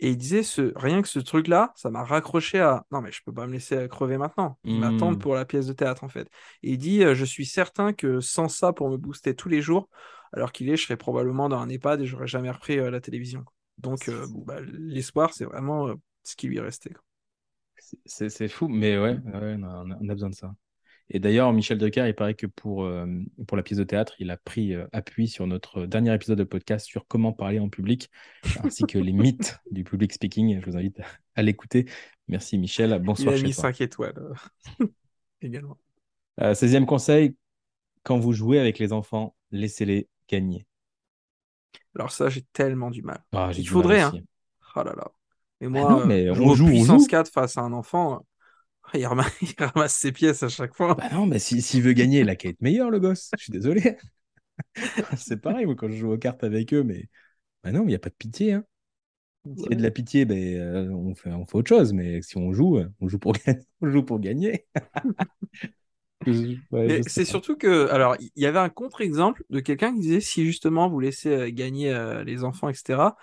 [0.00, 3.22] Et il disait, ce, rien que ce truc-là, ça m'a raccroché à non, mais je
[3.24, 4.58] peux pas me laisser crever maintenant.
[4.64, 5.20] Ils m'attendent Hmm.
[5.20, 6.28] pour la pièce de théâtre, en fait.
[6.62, 9.62] Et il dit, euh, je suis certain que sans ça pour me booster tous les
[9.62, 9.88] jours,
[10.32, 13.00] alors qu'il est, je serais probablement dans un EHPAD et j'aurais jamais repris euh, la
[13.00, 13.44] télévision.
[13.78, 16.92] Donc, euh, bon, bah, l'espoir, c'est vraiment euh, ce qui lui restait.
[18.04, 20.54] C'est fou, mais ouais, ouais, on a, on a besoin de ça.
[21.10, 23.06] Et d'ailleurs, Michel Drucker, il paraît que pour, euh,
[23.46, 26.86] pour la pièce de théâtre, il a pris appui sur notre dernier épisode de podcast
[26.86, 28.10] sur comment parler en public,
[28.62, 30.60] ainsi que les mythes du public speaking.
[30.60, 31.00] Je vous invite
[31.34, 31.86] à, l'écouter.
[32.26, 33.62] Merci Michel, Il bonsoir a chez mis toi.
[33.62, 34.34] 5 étoiles
[35.40, 35.78] également.
[36.40, 37.36] Euh, 16e conseil,
[38.02, 40.67] quand vous jouez avec les enfants, laissez-les gagner.
[41.98, 43.22] Alors ça, j'ai tellement du mal.
[43.32, 44.18] Ah, Il du mal faudrait, hein.
[44.76, 45.10] Oh là là.
[45.60, 47.08] Mais Ah moi, non, euh, mais on joue, on puissance joue.
[47.08, 48.24] 4 face à un enfant,
[48.94, 50.96] euh, il ramasse, il ramasse ses pièces à chaque fois.
[50.96, 53.30] Bah non, mais si- s'il veut gagner, il a qu'à être meilleur, le gosse.
[53.36, 53.98] Je suis désolé.
[55.16, 57.08] C'est pareil, moi, quand je joue aux cartes avec eux, mais
[57.64, 58.54] bah non, il n'y a pas de pitié.
[58.54, 58.64] Hein.
[59.56, 61.92] S'il y a de la pitié, ben, euh, on fait, on fait autre chose.
[61.94, 63.60] Mais si on joue, on joue pour, gagner.
[63.82, 64.66] on joue pour gagner.
[66.70, 70.44] Ouais, c'est surtout que, alors, il y avait un contre-exemple de quelqu'un qui disait si
[70.44, 73.16] justement vous laissez euh, gagner euh, les enfants, etc.,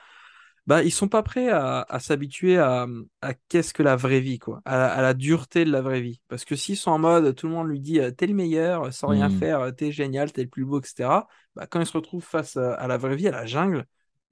[0.67, 2.87] bah, ils sont pas prêts à, à s'habituer à,
[3.21, 6.01] à qu'est-ce que la vraie vie, quoi, à, la à la dureté de la vraie
[6.01, 6.21] vie.
[6.27, 8.91] Parce que s'ils sont en mode, tout le monde lui dit euh, t'es le meilleur,
[8.93, 9.29] sans rien Hmm.
[9.29, 12.73] faire, t'es génial, t'es le plus beau, etc., bah, quand ils se retrouvent face à,
[12.75, 13.85] à la vraie vie, à la jungle,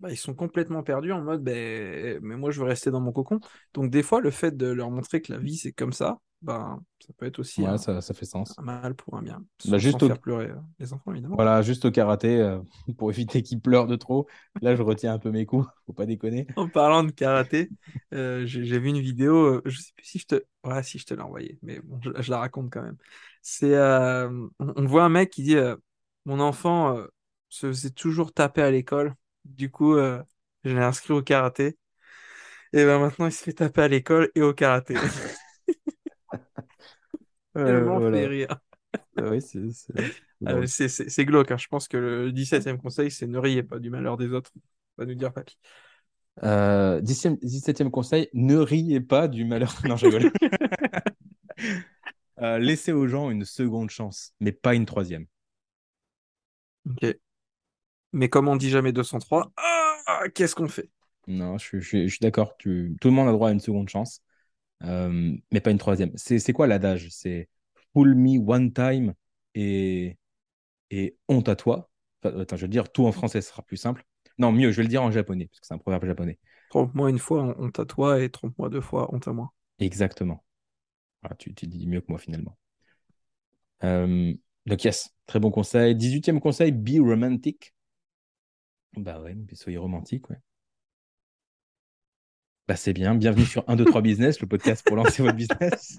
[0.04, 3.14] bah, ils sont complètement perdus en mode ben, mais moi je veux rester dans mon
[3.14, 3.40] cocon.
[3.74, 6.84] Donc des fois, le fait de leur montrer que la vie c'est comme ça, ben,
[7.00, 8.60] ça peut être aussi Ouais, un, ça, ça fait sens.
[8.60, 9.46] un mal pour un bien.
[9.66, 11.40] Bah, Sans, sans juste, au, faire pleurer euh, les enfants, évidemment.
[11.40, 12.60] voilà, juste au karaté, euh,
[12.98, 14.28] pour éviter qu'ils pleurent de trop.
[14.62, 15.68] Là, je retiens un peu mes coups.
[15.86, 16.48] Faut pas déconner.
[16.56, 17.72] En parlant de karaté,
[18.14, 20.44] euh, j'ai vu une vidéo, euh, je sais plus si je te...
[20.64, 22.98] Ouais, si je te l'ai envoyée, mais bon, je, je la raconte quand même.
[23.42, 25.56] C'est, on, on voit un mec qui dit,
[26.26, 26.96] mon enfant
[27.50, 30.24] se faisait toujours taper à l'école, du coup, euh,
[30.64, 31.78] je l'ai inscrit au karaté,
[32.74, 34.96] et ben maintenant il se fait taper à l'école et au karaté.
[37.56, 38.60] Euh, Tellement fait rire.
[39.18, 40.10] Ah oui, c'est c'est- c'est
[40.46, 40.54] Ah,
[41.26, 41.58] glauque, hein.
[41.58, 44.52] Je pense que le 17e conseil, c'est ne riez pas du malheur des autres.
[44.98, 45.58] Va nous dire papy.
[46.44, 49.76] Euh, 10e 17e conseil, ne riez pas du malheur.
[49.86, 50.28] Non, je rigole.
[52.42, 55.26] Euh, laissez aux gens une seconde chance, mais pas une troisième.
[56.86, 57.04] Ok.
[58.14, 60.90] Mais comme on dit jamais 203, ah, qu'est-ce qu'on fait?
[61.28, 62.58] Non, je, suis- je suis je suis d'accord.
[62.58, 64.22] tu- Tout le monde a droit à une seconde chance,
[64.84, 66.12] euh, mais pas une troisième.
[66.18, 67.10] C'est quoi l'adage?
[67.12, 67.50] C'est
[67.94, 69.14] fool me one time
[69.56, 70.18] et,
[70.92, 71.92] et honte à toi.
[72.24, 74.04] Enfin, attends, je vais le dire tout en français, ce sera plus simple.
[74.40, 76.40] Non, mieux, je vais le dire en japonais, parce que c'est un proverbe japonais.
[76.68, 79.54] Trompe-moi une fois, on- honte à toi, et trompe-moi deux fois, honte à moi.
[79.78, 80.44] Exactement.
[81.24, 82.58] Voilà, tu, tu dis mieux que moi finalement.
[83.84, 84.34] Euh,
[84.66, 85.96] donc, yes, très bon conseil.
[85.96, 87.74] 18e conseil, be romantic.
[88.96, 90.38] Bah ouais, mais soyez romantique, ouais.
[92.68, 93.16] Bah c'est bien.
[93.16, 95.98] Bienvenue sur 1, 2, 3 Business, le podcast pour lancer votre business.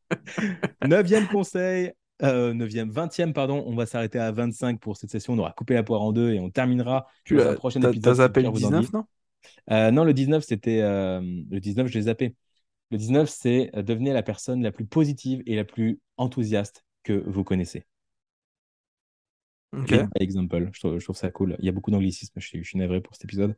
[0.86, 3.64] Neuvième conseil, euh, neuvième, vingtième, pardon.
[3.66, 5.32] On va s'arrêter à 25 pour cette session.
[5.32, 7.80] On aura coupé la poire en deux et on terminera Tu dans un l'as- prochain
[7.80, 8.04] t'as- épisode.
[8.04, 8.76] T'as zappé le vous en dit.
[8.86, 9.04] 19, non?
[9.70, 10.80] Euh, non, le 19, c'était.
[10.82, 11.20] euh,
[11.50, 12.36] le 19, je l'ai zappé.
[12.90, 17.24] Le 19, c'est euh, devenez la personne la plus positive et la plus enthousiaste que
[17.26, 17.84] vous connaissez.
[19.72, 19.90] Ok.
[19.90, 20.70] Lead by example.
[20.72, 21.56] Je trouve, je trouve ça cool.
[21.58, 22.32] Il y a beaucoup d'anglicisme.
[22.40, 23.56] Je, suis- je suis navré pour cet épisode.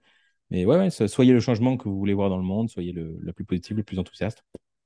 [0.50, 2.70] Mais ouais, ouais, so- soyez le changement que vous voulez voir dans le monde.
[2.70, 4.44] Soyez le, le plus positif, le plus enthousiaste.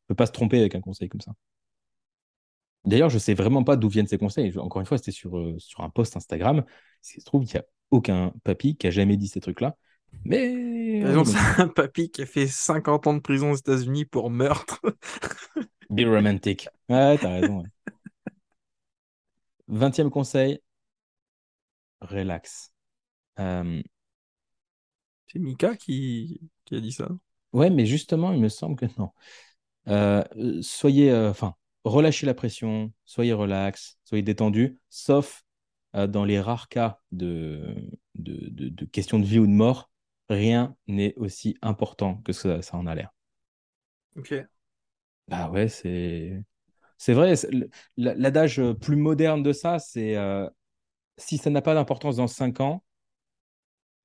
[0.08, 1.34] peut pas se tromper avec un conseil comme ça.
[2.84, 4.56] D'ailleurs, je sais vraiment pas d'où viennent ces conseils.
[4.58, 6.64] Encore une fois, c'était sur, euh, sur un post Instagram.
[7.14, 9.76] Il se trouve qu'il n'y a aucun papy qui a jamais dit ces trucs-là.
[10.24, 11.02] Mais.
[11.24, 14.80] c'est un papy qui a fait 50 ans de prison aux États-Unis pour meurtre.
[15.90, 16.68] Be romantic.
[16.88, 17.64] Ouais, t'as raison.
[19.68, 20.60] Vingtième conseil,
[22.00, 22.72] relax.
[23.38, 23.82] Euh,
[25.26, 27.08] c'est Mika qui, qui, a dit ça.
[27.52, 29.10] Ouais, mais justement, il me semble que non.
[29.88, 30.24] Euh,
[30.62, 35.44] soyez, euh, enfin, relâchez la pression, soyez relax, soyez détendu, sauf
[35.94, 37.74] dans les rares cas de,
[38.14, 39.90] de, de, questions de vie ou de mort,
[40.28, 43.10] rien n'est aussi important que ça, ça en a l'air.
[44.14, 44.34] Ok.
[45.28, 46.44] Bah ouais, c'est
[46.98, 47.34] c'est vrai.
[47.96, 50.16] L'adage plus moderne de ça, c'est
[51.18, 52.82] si ça n'a pas d'importance dans 5 ans,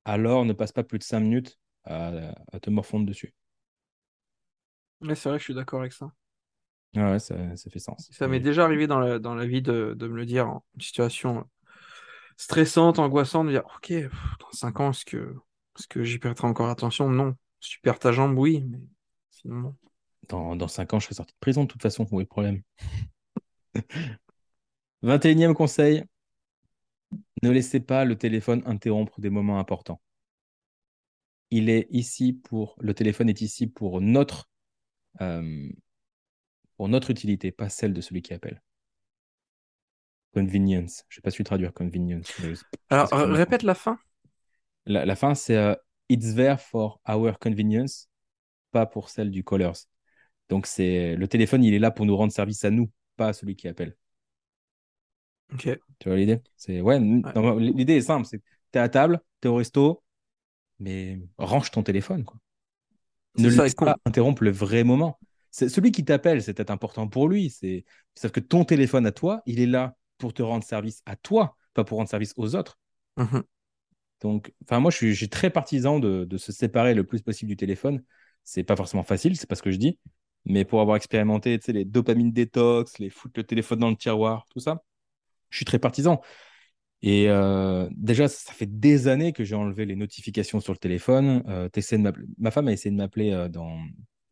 [0.06, 3.34] alors ne passe pas plus de 5 minutes à, te morfondre dessus.
[5.02, 6.12] Ouais, c'est vrai que je suis d'accord avec ça.
[6.96, 7.36] Ouais, ça,
[7.70, 8.10] fait sens.
[8.12, 11.50] Ça m'est déjà arrivé dans la, dans la vie de, me le dire en situation
[12.38, 13.94] stressante, angoissante, de dire Ok,
[14.40, 15.36] dans 5 ans, est-ce que,
[15.80, 17.10] est que j'y perdrai encore attention?
[17.10, 17.36] Non.
[17.60, 18.80] Si tu perds ta jambe, oui, mais
[19.32, 19.76] sinon, non.
[20.30, 22.08] Dans, dans 5 ans, je serai sorti de prison de toute façon.
[22.12, 22.62] Où est le problème
[25.04, 26.04] 21e conseil
[27.44, 30.02] ne laissez pas le téléphone interrompre des moments importants.
[31.52, 34.50] Il est ici pour le téléphone est ici pour notre
[35.20, 35.70] euh,
[36.78, 38.64] pour notre utilité, pas celle de celui qui appelle.
[40.34, 41.04] Convenience.
[41.10, 42.32] Je n'ai pas su traduire convenience.
[42.90, 44.00] Alors répète la fin.
[44.86, 45.76] La, fin c'est euh,
[46.10, 48.10] It's there for our convenience,
[48.72, 49.88] pas pour celle du callers.
[50.50, 53.34] Donc c'est le téléphone, il est là pour nous rendre service à nous, pas à
[53.34, 53.96] celui qui appelle.
[55.58, 56.42] Tu vois l'idée?
[56.56, 57.00] C'est ouais.
[57.00, 58.26] L'idée est simple.
[58.26, 58.42] C'est
[58.74, 60.04] es à table, tu es au resto,
[60.80, 62.38] mais range ton téléphone, quoi.
[63.38, 65.20] Ne laisse pas interrompre le vrai moment.
[65.50, 67.50] C'est celui qui t'appelle, c'est peut-être important pour lui.
[67.50, 67.84] C'est
[68.20, 71.58] parce que ton téléphone à toi, il est là pour te rendre service à toi,
[71.74, 72.78] pas pour rendre service aux autres.
[73.18, 73.40] Mmh
[74.22, 77.58] Donc, enfin, moi, je suis, très partisan de, de, se séparer le plus possible du
[77.58, 78.04] téléphone.
[78.44, 79.98] C'est pas forcément facile, c'est pas ce que je dis,
[80.46, 83.96] mais pour avoir expérimenté, tu sais, les dopamines détox, les foutre le téléphone dans le
[83.96, 84.84] tiroir, tout ça,
[85.54, 86.20] je suis très partisan.
[87.04, 91.44] Et euh, déjà, ça fait des années que j'ai enlevé les notifications sur le téléphone.
[91.48, 93.50] Euh, de Ma femme a essayé de m'appeler euh,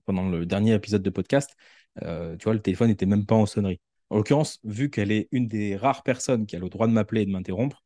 [0.05, 1.55] pendant le dernier épisode de podcast.
[1.99, 3.81] tu vois, le téléphone n'était même pas en sonnerie.
[4.09, 7.21] En l'occurrence, vu qu'elle est une des rares personnes qui a le droit de m'appeler
[7.21, 7.83] et de m'interrompre,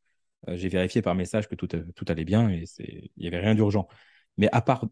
[0.47, 1.67] j'ai vérifié par message que tout,
[2.07, 3.87] allait bien et il n'y avait rien d'urgent.
[4.37, 4.87] Mais à part,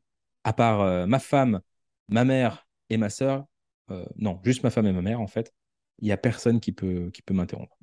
[1.07, 1.61] ma femme,
[2.09, 3.45] ma mère et ma sœur,
[4.17, 5.53] non, juste ma femme et ma mère, en fait,
[5.99, 7.77] il n'y a personne qui peut m'interrompre.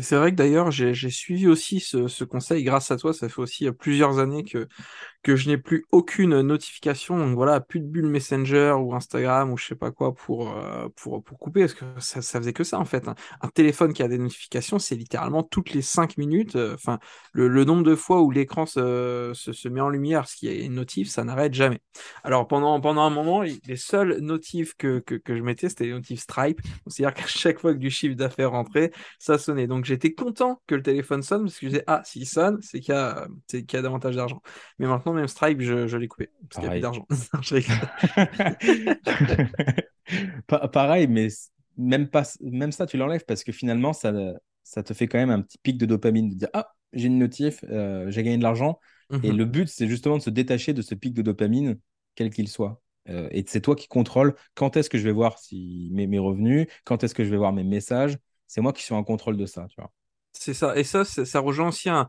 [0.00, 3.12] Et c'est vrai que d'ailleurs, j'ai suivi aussi ce, conseil grâce à toi.
[3.12, 4.66] Ça fait aussi euh, plusieurs années que,
[5.22, 7.18] que je n'ai plus aucune notification.
[7.18, 10.88] Donc voilà, plus de bulle Messenger ou Instagram ou je sais pas quoi pour, euh,
[10.96, 11.60] pour, pour couper.
[11.60, 13.06] Parce que ça, faisait que ça en fait.
[13.42, 16.56] Un téléphone qui a des notifications, c'est littéralement toutes les cinq minutes.
[16.56, 16.98] Euh, enfin,
[17.34, 20.76] le, nombre de fois où l'écran se, se, met en lumière, ce qui est une
[20.76, 21.82] notif, ça n'arrête jamais.
[22.24, 25.92] Alors pendant, pendant un moment, les seuls notifs que, que, que je mettais, c'était les
[25.92, 26.62] notifs Stripe.
[26.86, 29.66] C'est-à-dire qu'à chaque fois que du chiffre d'affaires rentrait, ça sonnait.
[29.66, 32.80] Donc j'étais content que le téléphone sonne parce que je disais, ah, s'il sonne, c'est
[32.80, 34.40] qu'il y, y, a davantage d'argent.
[34.78, 37.06] Mais maintenant, même Stripe, je, je l'ai coupé parce qu'il n'y a plus d'argent.
[40.72, 41.28] Pareil, mais
[41.76, 44.12] même, pas, même ça, tu l'enlèves parce que finalement, ça,
[44.62, 47.18] ça te fait quand même un petit pic de dopamine de dire, ah, j'ai une
[47.18, 48.78] notif, euh, j'ai gagné de l'argent.
[49.24, 49.38] Et mhm.
[49.38, 51.78] le but, c'est justement de se détacher de ce pic de dopamine,
[52.14, 52.80] quel qu'il soit.
[53.08, 56.18] Euh, et c'est toi qui contrôles quand est-ce que je vais voir si mes, mes
[56.18, 58.16] revenus, quand est-ce que je vais voir mes messages.
[58.50, 59.92] C'est moi qui suis en contrôle de ça, tu vois.
[60.32, 60.76] C'est ça.
[60.76, 62.08] Et ça, ça rejoint aussi un,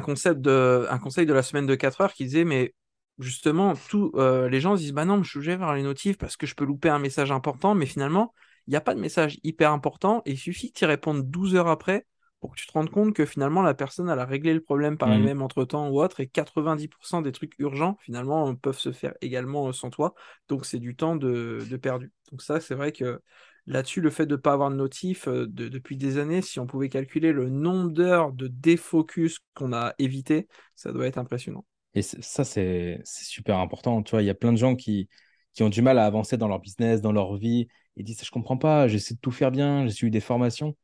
[0.00, 2.76] concept de, un conseil de la semaine de 4 heures qui disait, mais
[3.18, 6.46] justement, tous euh, les gens disent, bah non, je vais vers les notifs parce que
[6.46, 8.32] je peux louper un message important, mais finalement,
[8.68, 11.56] il n'y a pas de message hyper important et il suffit que tu répondes 12
[11.56, 12.06] heures après
[12.38, 14.96] pour que tu te rendes compte que finalement la personne elle a réglé le problème
[14.96, 15.12] par mmh.
[15.12, 19.68] elle-même entre temps ou autre et 90% des trucs urgents finalement peuvent se faire également
[19.68, 20.14] euh, sans toi
[20.48, 23.20] donc c'est du temps de, de perdu donc ça c'est vrai que
[23.66, 26.66] Là-dessus, le fait de ne pas avoir de notif euh, depuis des années, si on
[26.66, 31.64] pouvait calculer le nombre d'heures de défocus qu'on a évité, ça doit être impressionnant.
[31.94, 34.02] Et ça, c'est super important.
[34.02, 35.08] Tu vois, il y a plein de gens qui,
[35.54, 38.30] qui ont du mal à avancer dans leur business, dans leur vie, et disent Je
[38.30, 40.76] comprends pas, j'essaie de tout faire bien, j'ai suivi des formations.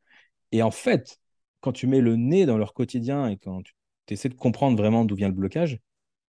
[0.53, 1.19] Et en fait,
[1.61, 3.75] quand tu mets le nez dans leur quotidien et quand tu
[4.15, 5.79] essaies de comprendre vraiment d'où vient le blocage,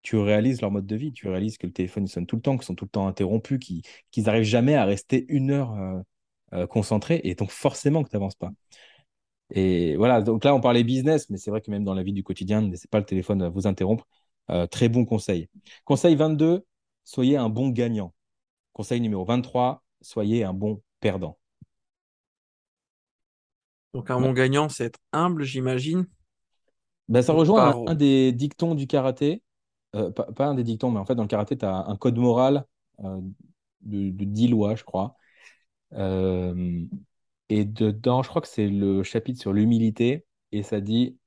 [0.02, 2.56] tu réalises leur mode de vie, tu réalises que le téléphone sonne tout le temps,
[2.58, 6.00] qu'ils sont tout le temps interrompus, qu'ils n'arrivent jamais à rester une heure euh,
[6.54, 8.52] euh, concentré, et donc forcément que tu n'avances pas.
[9.52, 12.14] Et voilà, donc là, on parlait business, mais c'est vrai que même dans la vie
[12.14, 14.08] du quotidien, ne laissez pas le téléphone à vous interrompre.
[14.50, 15.50] Euh, très bon conseil.
[15.86, 16.66] Conseil 22,
[17.04, 18.14] soyez un bon gagnant.
[18.74, 21.38] Conseil numéro 23, soyez un bon perdant.
[23.94, 26.06] Donc un bon gagnant, c'est être humble, j'imagine.
[27.10, 29.42] Ben, ça rejoint un, des dictons du karaté.
[29.96, 32.18] Euh, pas, un des dictons, mais en fait, dans le karaté, tu as un code
[32.18, 32.66] moral
[33.04, 33.22] euh,
[33.82, 35.16] de, de, 10 lois, je crois.
[35.94, 36.86] Euh,
[37.50, 40.26] et dedans, je crois que c'est le chapitre sur l'humilité.
[40.52, 41.18] Et ça dit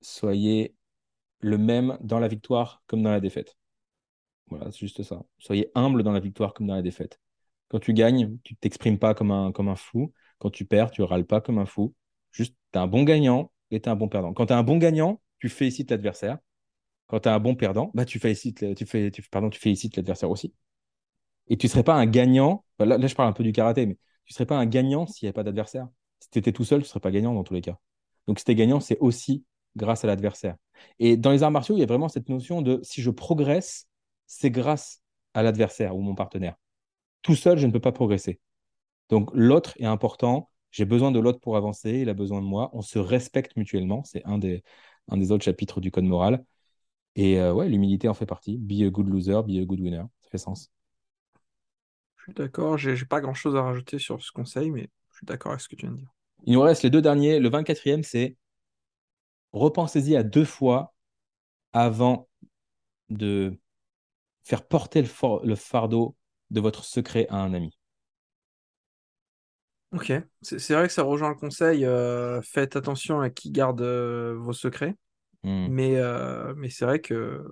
[0.00, 0.74] Soyez
[1.40, 3.56] le même dans la victoire comme dans la défaite.
[4.48, 5.22] Voilà, c'est juste ça.
[5.38, 7.20] Soyez humble dans la victoire comme dans la défaite.
[7.68, 10.12] Quand tu gagnes, tu t'exprimes pas comme un, fou.
[10.38, 11.94] Quand tu perds, tu râles pas comme un fou.
[12.32, 14.34] Juste, tu un bon gagnant et tu un bon perdant.
[14.34, 16.38] Quand tu un bon gagnant, tu félicites l'adversaire.
[17.06, 18.60] Quand tu es un bon perdant, bah, tu félicites
[19.96, 20.54] l'adversaire aussi.
[21.48, 22.64] Et tu ne serais pas un gagnant.
[22.78, 25.26] là, je parle un peu du karaté, mais tu ne serais pas un gagnant s'il
[25.26, 25.88] n'y avait pas d'adversaire.
[26.20, 27.78] Si tu étais tout seul, tu ne serais pas gagnant dans tous les cas.
[28.26, 29.44] Donc, si tu es gagnant, c'est aussi
[29.76, 30.56] grâce à l'adversaire.
[30.98, 33.88] Et dans les arts martiaux, il y a vraiment cette notion de si je progresse,
[34.26, 35.02] c'est grâce
[35.34, 36.54] à l'adversaire ou mon partenaire.
[37.22, 38.40] Tout seul, je ne peux pas progresser.
[39.08, 40.50] Donc, l'autre est important.
[40.70, 42.70] J'ai besoin de l'autre pour avancer, il a besoin de moi.
[42.72, 44.04] On se respecte mutuellement.
[44.04, 44.62] C'est un des,
[45.08, 46.44] un des autres chapitres du code moral.
[47.16, 48.58] Et euh, ouais, l'humilité en fait partie.
[48.58, 50.04] Be a good loser, be a good winner.
[50.22, 50.70] Ça fait sens.
[52.22, 52.78] Je suis d'accord.
[52.78, 55.68] J'ai pas grand chose à rajouter sur ce conseil, mais je suis d'accord avec ce
[55.68, 56.14] que tu viens de dire.
[56.44, 57.40] Il nous reste les deux derniers.
[57.40, 58.36] Le 24e, c'est
[59.52, 60.94] repensez-y à deux fois
[61.72, 62.28] avant
[63.10, 63.58] de
[64.44, 66.16] faire porter le fardeau
[66.50, 67.76] de votre secret à un ami.
[69.92, 74.34] Ok, c'est vrai que ça rejoint le conseil, euh, faites attention à qui garde euh,
[74.38, 74.94] vos secrets.
[75.42, 75.66] Hmm.
[75.68, 77.44] Mais, euh, mais c'est vrai que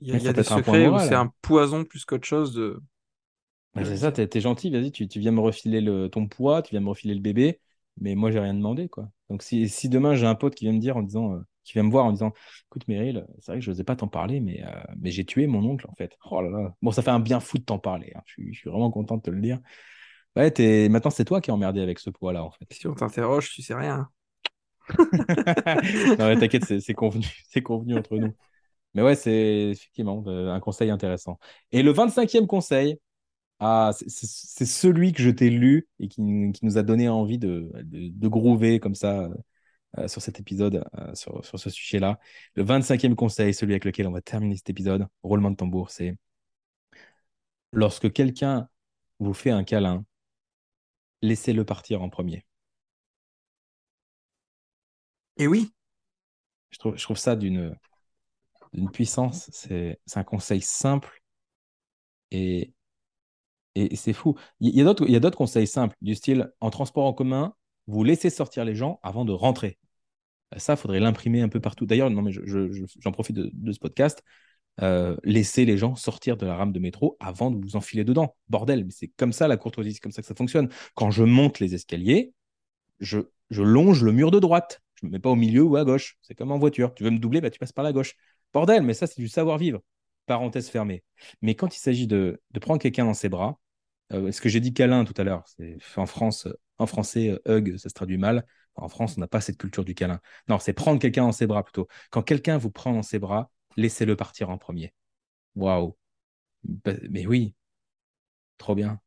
[0.00, 2.80] il y a, des secrets où c'est un poison plus qu'autre chose de.
[3.76, 6.80] C'est ça, t'es es gentil, vas-y, tu, viens me refiler le, ton poids, tu viens
[6.80, 7.60] me refiler le bébé,
[8.00, 9.10] mais moi j'ai rien demandé quoi.
[9.30, 11.82] Donc si, si demain j'ai un pote qui vient me dire en disant, qui vient
[11.82, 12.32] me voir en disant,
[12.66, 14.62] écoute Meryl, c'est vrai que je n'osais pas t'en parler, mais,
[15.00, 16.16] mais j'ai tué mon oncle en fait.
[16.30, 16.74] Oh là là.
[16.82, 18.12] Bon, ça fait un bien fou de t'en parler.
[18.14, 18.22] Hein.
[18.26, 19.60] Je, je, suis vraiment content de te le dire.
[20.36, 20.52] Ouais,
[20.88, 22.66] maintenant c'est toi qui es emmerdé avec ce poids-là en fait.
[22.70, 24.08] Si on t'interroge, tu sais rien.
[26.18, 28.34] non, t'inquiète, c'est convenu, c'est convenu entre nous.
[28.94, 31.38] Mais ouais, c'est effectivement euh, un conseil intéressant.
[31.72, 32.98] Et le 25e conseil,
[33.60, 38.28] ah, c'est celui que je t'ai lu et qui, nous a donné envie de, de,
[38.28, 39.30] groover comme ça
[39.98, 42.18] euh, sur cet épisode, euh, sur, sur, ce sujet-là.
[42.56, 46.16] Le 25e conseil, celui avec lequel on va terminer cet épisode, roulement de tambour, c'est
[47.72, 48.68] lorsque quelqu'un
[49.20, 50.04] vous fait un câlin,
[51.22, 52.44] laissez-le partir en premier.
[55.36, 55.72] Et oui.
[56.70, 57.76] Je trouve, je trouve ça d'une
[58.92, 59.48] puissance.
[59.52, 61.22] C'est un conseil simple
[62.30, 62.73] et,
[63.74, 64.34] et c'est fou.
[64.60, 67.54] Il y a d'autres conseils simples, du style en transport en commun,
[67.86, 69.78] vous laissez sortir les gens avant de rentrer.
[70.56, 71.86] Ça, il faudrait l'imprimer un peu partout.
[71.86, 74.22] D'ailleurs, non, mais j'en profite de, ce podcast.
[74.82, 78.36] Euh, laissez les gens sortir de la rame de métro avant de vous enfiler dedans.
[78.48, 80.68] Bordel, mais c'est comme ça la courtoisie, c'est comme ça que ça fonctionne.
[80.94, 82.32] Quand je monte les escaliers,
[83.00, 84.82] je, longe le mur de droite.
[84.94, 86.18] Je ne me mets pas au milieu ou à gauche.
[86.22, 86.94] C'est comme en voiture.
[86.94, 88.14] Tu veux me doubler, bah, tu passes par la gauche.
[88.52, 89.80] Bordel, mais ça, c'est du savoir-vivre.
[90.26, 91.04] Parenthèse fermée.
[91.42, 93.58] Mais quand il s'agit de, prendre quelqu'un dans ses bras,
[94.12, 97.58] euh, ce que j'ai dit câlin tout à l'heure, c'est en France, en français, euh,
[97.58, 98.44] hug, ça se traduit mal.
[98.76, 100.20] En France, on n'a pas cette culture du câlin.
[100.48, 101.86] Non, c'est prendre quelqu'un dans ses bras plutôt.
[102.10, 104.92] Quand quelqu'un vous prend dans ses bras, laissez-le partir en premier.
[105.54, 105.96] Waouh.
[106.64, 107.54] Bah, mais oui,
[108.58, 109.00] trop bien.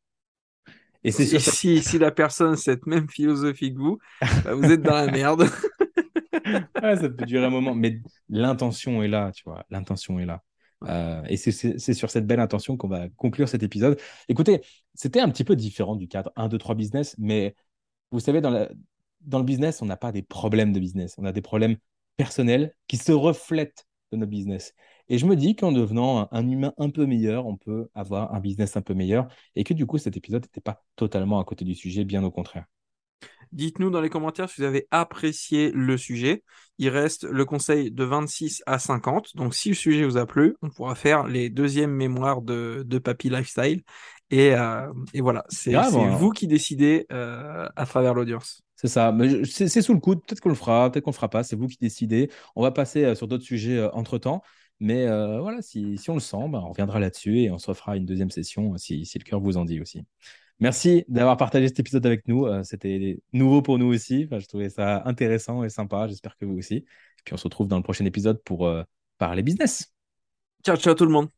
[1.04, 4.00] Et c'est si, si, la personne cette même philosophie que vous,
[4.44, 5.48] bah, vous êtes dans la merde.
[6.82, 9.66] ça peut durer un moment, mais l'intention est là, tu vois.
[9.70, 10.44] L'intention est là.
[10.84, 14.00] Euh, et c'est sur cette belle intention qu'on va conclure cet épisode.
[14.30, 14.62] Écoutez,
[14.94, 17.56] c'était un petit peu différent du cadre 1, 2, 3 business, mais
[18.12, 18.68] vous savez, dans,
[19.22, 21.78] dans le business, on n'a pas des problèmes de business, on a des problèmes
[22.18, 24.74] personnels qui se reflètent de notre business.
[25.10, 28.40] Et je me dis qu'en devenant un, humain un peu meilleur, on peut avoir un
[28.40, 31.66] business un peu meilleur et que du coup, cet épisode n'était pas totalement à côté
[31.66, 32.66] du sujet, bien au contraire.
[33.52, 36.44] Dites-nous dans les commentaires si vous avez apprécié le sujet.
[36.78, 39.36] Il reste le conseil de 26 à 50.
[39.36, 43.00] Donc, si le sujet vous a plu, on pourra faire les deuxièmes mémoires de, de
[43.00, 43.82] Papy Lifestyle.
[44.30, 48.62] Et, euh, et voilà, c'est vous qui décidez euh, à travers l'audience.
[48.76, 50.22] C'est ça, mais c'est sous le coude.
[50.26, 51.44] Peut-être qu'on le fera, peut-être qu'on le fera pas.
[51.44, 52.30] C'est vous qui décidez.
[52.56, 54.44] On va passer euh, sur d'autres sujets entre temps.
[54.80, 57.98] Mais voilà, si, si, on le sent, bah, on reviendra là-dessus et on se refera
[57.98, 60.06] une deuxième session si, si le cœur vous en dit aussi.
[60.60, 62.46] Merci d'avoir partagé cet épisode avec nous.
[62.46, 64.28] Euh, c'était nouveau pour nous aussi.
[64.32, 66.08] je trouvais ça intéressant et sympa.
[66.08, 66.78] J'espère que vous aussi.
[66.78, 66.86] Et
[67.24, 68.84] puis on se retrouve dans le prochain épisode pour euh,
[69.18, 69.94] parler business.
[70.66, 71.37] Ciao, ciao tout le monde.